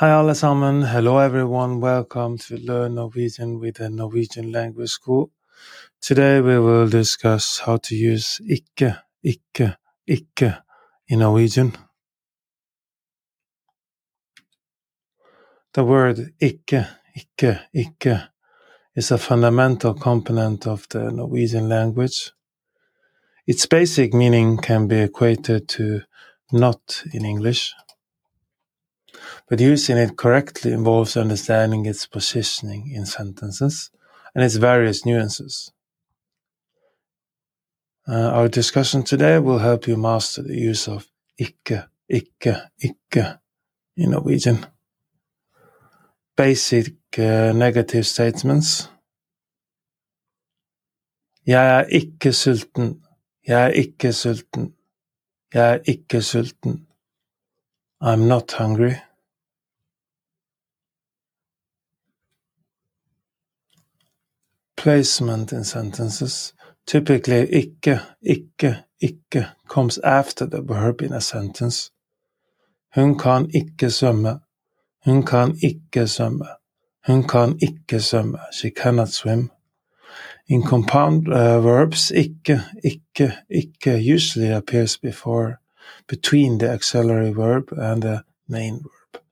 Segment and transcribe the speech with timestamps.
[0.00, 5.32] Hi alle sammen, hello everyone, welcome to Learn Norwegian with the Norwegian Language School.
[6.00, 9.74] Today we will discuss how to use ikke, ikke,
[10.06, 10.54] ikke
[11.08, 11.76] in Norwegian.
[15.74, 16.86] The word ikke,
[17.16, 18.20] ikke, ikke
[18.94, 22.30] is a fundamental component of the Norwegian language.
[23.48, 26.02] Its basic meaning can be equated to
[26.52, 27.74] not in English
[29.48, 33.90] but using it correctly involves understanding its positioning in sentences
[34.34, 35.72] and its various nuances.
[38.08, 41.06] Uh, our discussion today will help you master the use of
[41.38, 43.38] ikke, ikke, ikke
[43.96, 44.64] in Norwegian.
[46.36, 48.90] Basic uh, negative statements.
[51.46, 53.02] Jeg er ikke sulten.
[53.46, 54.74] Jeg er ikke sulten.
[55.54, 56.86] Jeg er ikke sulten.
[58.00, 58.94] I'm not hungry.
[64.78, 66.54] Placement in sentences.
[66.86, 71.90] Typically, ikke, ikke, ikke comes after the verb in a sentence.
[72.94, 74.40] Hun kan ikke svømme.
[75.04, 76.46] Hun kan ikke svømme.
[77.06, 78.38] Hun kan ikke svømme.
[78.52, 79.50] She cannot swim.
[80.48, 85.56] In compound uh, verbs, ikke, ikke, ikke usually appears before,
[86.08, 89.22] between the auxiliary verb and the main verb.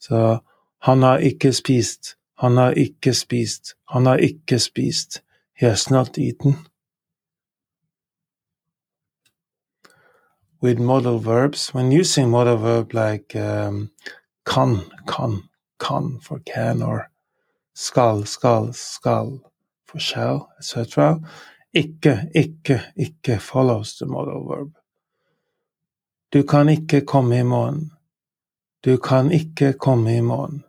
[0.00, 0.38] So,
[0.82, 2.16] han har ikke spist.
[2.44, 3.72] Han har ikke spist.
[3.88, 5.22] Han har ikke spist.
[5.56, 6.56] He has not eaten.
[10.62, 13.90] With modal verbs, when using modal verb like um,
[14.46, 14.76] kan,
[15.08, 15.42] kan,
[15.80, 17.06] kan for can, or
[17.74, 19.40] skal, skal, skal
[19.88, 21.24] for shall, etc.,
[21.72, 24.68] ikke, ikke, ikke follows the modal verb.
[26.32, 27.92] Du kan ikke komme i morgen.
[28.84, 30.64] Du kan ikke komme i morgen.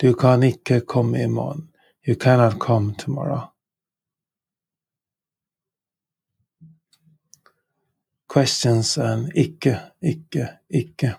[0.00, 0.52] Du kan
[0.86, 1.68] komme i morgen.
[2.08, 3.40] You cannot come tomorrow.
[8.28, 11.14] Questions and ikke, ikke, ikke.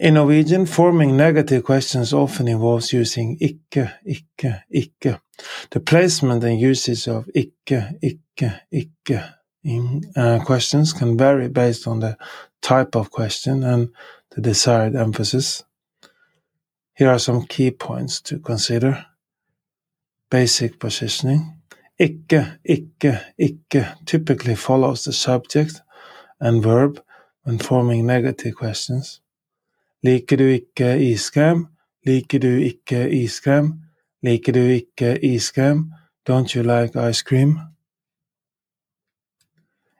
[0.00, 5.18] In Norwegian, forming negative questions often involves using ikke, ikke, ikke.
[5.70, 9.22] The placement and usage of ikke, ikke, ikke
[9.64, 12.16] in uh, questions can vary based on the
[12.62, 13.88] type of question and
[14.30, 15.64] the desired emphasis.
[16.98, 19.06] Here are some key points to consider.
[20.30, 21.62] Basic positioning.
[21.98, 25.82] Ikke, ikke, ikke typically follows the subject
[26.40, 26.98] and verb
[27.46, 29.22] when forming negative questions.
[30.02, 31.66] Liker du ikke iskrem?
[32.06, 33.74] Liker du ikke iskrem?
[34.22, 35.92] Liker du ikke iskrem?
[36.30, 37.58] Don't you like ice cream?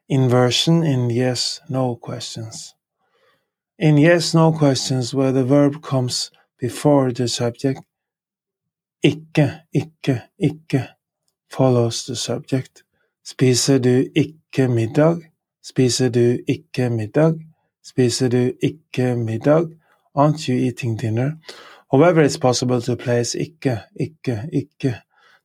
[0.09, 2.75] Inversion in yes no questions.
[3.78, 7.80] In yes no questions, where the verb comes before the subject.
[9.02, 10.86] Ikke, ikke, ikke
[11.52, 12.84] follows the subject.
[13.24, 15.16] Spiser du ikke middag?
[15.62, 17.34] Spiser du ikke middag?
[17.84, 19.66] Spiser du ikke middag?
[20.14, 21.32] Aren't you eating dinner?
[21.92, 25.00] However, it's possible to place ikke, ikke, ikke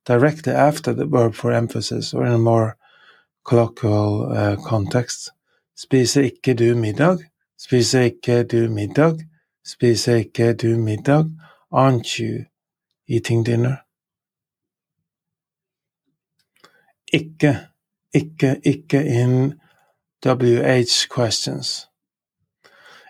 [0.08, 2.72] directly after the verb for emphasis or in a more
[3.44, 5.30] colloquial uh, context.
[5.78, 7.18] Spiser ikke du middag?
[7.58, 9.20] Spiser ikke du middag?
[9.66, 11.26] Spiser ikke du middag?
[11.72, 12.46] Aren't you
[13.08, 13.76] eating dinner?
[17.14, 17.60] Ikke,
[18.14, 19.54] ikke, ikke in
[20.26, 21.88] WH questions.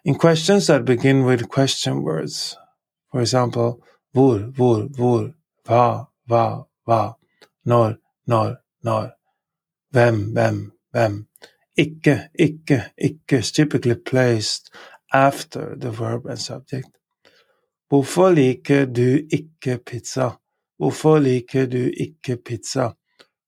[0.05, 2.57] In questions that begin with question words,
[3.11, 5.33] for example, hvor, hvor, hvor,
[5.65, 7.13] hva, hva, hva,
[7.65, 7.95] når,
[8.27, 9.11] når, når,
[9.91, 11.27] hvem, hvem, hvem,
[11.77, 14.69] ikke, ikke, ikke is typically placed
[15.13, 16.89] after the verb and subject.
[17.89, 20.29] Hvorfor liker du ikke pizza?
[20.77, 22.89] Hvorfor liker du ikke pizza?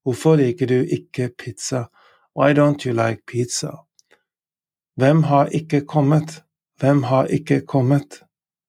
[0.03, 1.85] Hvorfor liker du ikke pizza?
[2.35, 3.71] Why don't you like pizza?
[4.95, 6.43] Hvem har ikke kommet?
[6.79, 8.23] Hvem har ikke kommet?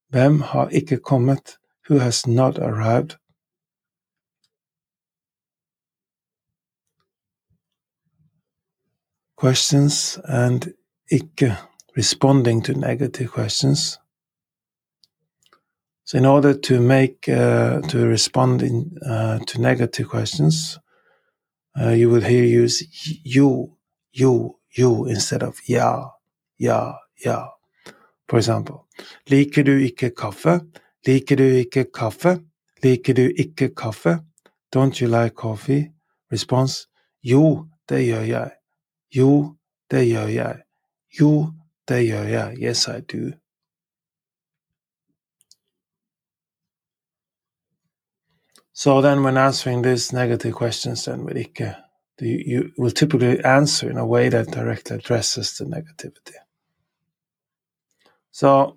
[0.09, 1.59] Hvem har ikke kommet?
[1.89, 3.19] Who has not arrived?
[9.41, 10.63] Questions and
[11.11, 11.57] ikke
[11.97, 13.99] responding to negative questions.
[16.05, 20.79] So, in order to make uh, to respond in, uh, to negative questions,
[21.81, 22.85] uh, you would here use
[23.25, 23.77] jo,
[24.13, 26.11] jo, jo instead of ja,
[26.59, 26.95] ja,
[27.25, 27.49] ja.
[28.29, 28.85] For example,
[29.29, 30.61] liker du ikke kaffe?
[31.07, 32.41] Liker du ikke kaffe?
[32.83, 34.21] Liker du ikke kaffe?
[34.71, 35.93] Don't you like coffee?
[36.33, 36.87] Response:
[37.23, 38.51] Jo, det gjør jeg.
[39.17, 39.57] Jo,
[39.91, 40.57] det gjør jeg.
[41.21, 41.53] Jo,
[41.89, 42.57] det gjør jeg.
[42.59, 43.33] Yes, I do.
[48.73, 51.75] So then, when answering these negative questions, then with ikke,
[52.21, 56.35] you, you will typically answer in a way that directly addresses the negativity.
[58.31, 58.77] So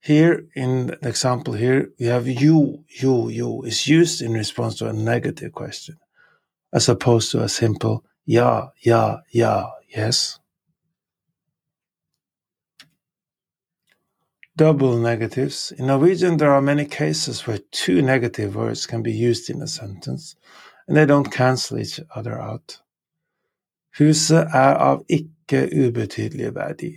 [0.00, 4.88] here in the example here, we have jo, jo, jo is used in response to
[4.88, 5.98] a negative question,
[6.72, 10.38] as opposed to a simple ja, ja, ja, yes.
[14.58, 15.70] Double negatives.
[15.78, 19.68] In Norwegian, there are many cases where two negative words can be used in a
[19.68, 20.34] sentence,
[20.88, 22.80] and they don't cancel each other out.
[23.96, 26.90] Huset er av ikke ubetydelig verdi.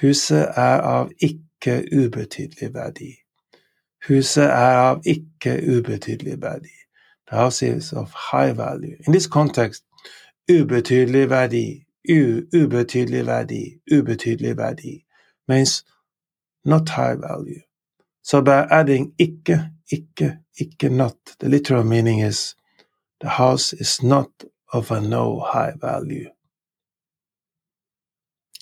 [0.00, 3.18] Huset er av ikke ubetydelig verdi.
[4.06, 6.76] Huset er av ikke ubetydelig verdi.
[7.30, 8.96] The house is of high value.
[9.06, 9.82] In this context,
[10.48, 15.04] ubetydelig verdi, u, ubetydelig verdi, ubetydelig verdi
[15.48, 15.82] means
[16.68, 17.60] not high value.
[18.22, 22.54] So by adding ikke, ikke, ikke not, the literal meaning is
[23.20, 24.28] the house is not
[24.72, 26.30] of a no high value.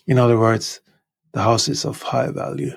[0.06, 0.80] In other words,
[1.34, 2.72] the house is of high value.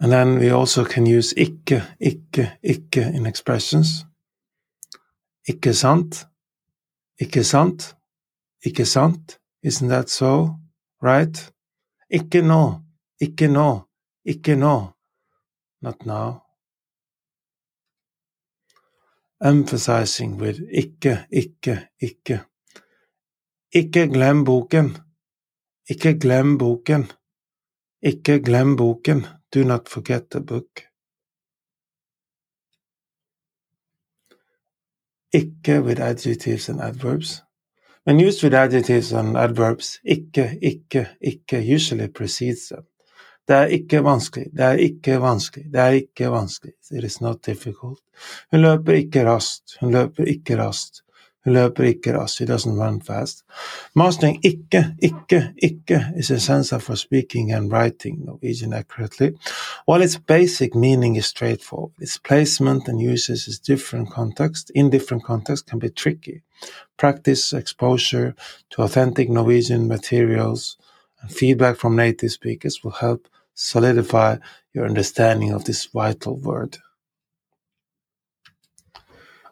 [0.00, 4.06] And then we also can use ikke, ikke, ikke in expressions.
[5.48, 6.26] Ikke sant?
[7.20, 7.96] Ikke sant?
[8.64, 9.40] Ikke sant?
[9.62, 10.54] Isn't that so?
[11.02, 11.52] Right?
[12.10, 12.80] Ikke nå.
[13.20, 13.82] Ikke nå.
[14.24, 14.92] Ikke nå.
[15.82, 16.40] Not now.
[19.44, 22.40] Emphasizing with ikke, ikke, ikke.
[23.72, 24.96] Ikke glem boken.
[25.90, 27.06] Ikke glem boken.
[28.02, 29.26] Ikke glem boken.
[29.54, 30.87] Do not forget the book.
[35.32, 37.42] Ikke with adjectives and adverbs.
[38.06, 42.84] When used with adjectives and adverbs, ikke, ikke, ikke usually precedes them.
[43.48, 46.72] Det er ikke vanskelig, det er ikke vanskelig, det er ikke vanskelig.
[46.92, 48.00] It is not difficult.
[48.50, 51.02] Hun løper ikke raskt, hun løper ikke raskt.
[51.48, 52.36] Løper ikke raskt.
[52.36, 53.44] She doesn't run fast.
[53.94, 59.30] Mastering ikke, ikke, ikke is essential for speaking and writing Norwegian accurately.
[59.86, 65.24] While its basic meaning is straightforward, its placement and uses is different context, in different
[65.24, 66.42] contexts can be tricky.
[66.96, 68.34] Practice, exposure
[68.70, 70.76] to authentic Norwegian materials,
[71.20, 74.36] and feedback from native speakers will help solidify
[74.72, 76.78] your understanding of this vital word.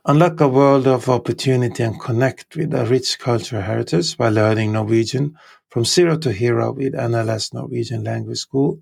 [0.09, 5.37] Unlock a world of opportunity and connect with a rich cultural heritage by learning Norwegian
[5.69, 8.79] from zero to hero with NLS Norwegian Language School.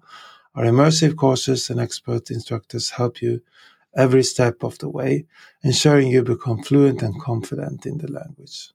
[0.55, 3.41] Our immersive courses and expert instructors help you
[3.97, 5.25] every step of the way,
[5.63, 8.75] ensuring you become fluent and confident in the language.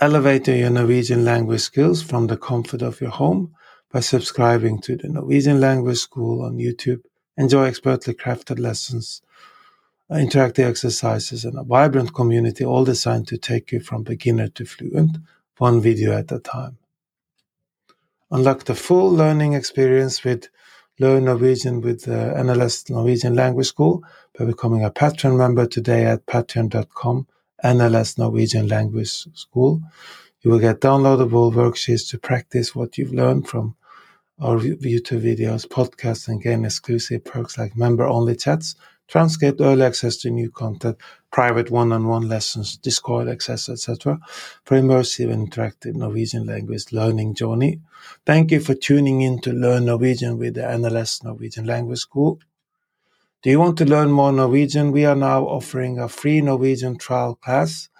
[0.00, 3.52] Elevate your Norwegian language skills from the comfort of your home
[3.90, 7.00] by subscribing to the Norwegian Language School on YouTube.
[7.36, 9.22] Enjoy expertly crafted lessons
[10.08, 14.64] Uh, interactive exercises, and a vibrant community, all designed to take you from beginner to
[14.64, 15.18] fluent,
[15.58, 16.78] one video at a time.
[18.30, 20.48] Unlock the full learning experience with
[21.00, 24.04] Learn Norwegian with the NLS Norwegian Language School
[24.38, 27.26] by becoming a Patreon member today at patreon.com
[27.64, 29.82] NLS Norwegian Language School.
[30.42, 33.74] You will get downloadable worksheets to practice what you've learned from
[34.40, 38.76] our YouTube videos, podcasts, and gain exclusive perks like member only chats
[39.08, 40.96] transcript, early access to new content,
[41.30, 44.18] private one-on-one lessons, Discord access, etc.
[44.64, 47.80] for immersive and interactive Norwegian language learning journey.
[48.24, 52.40] Thank you for tuning in to Learn Norwegian with the NLS Norwegian Language School.
[53.42, 54.92] Do you want to learn more Norwegian?
[54.92, 57.90] We are now offering a free Norwegian trial class.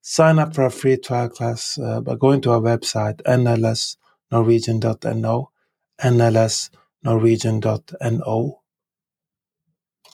[0.00, 5.50] Sign up for a free trial class uh, by going to our website, nlsnorwegian.no,
[6.00, 8.60] nlsnorwegian.no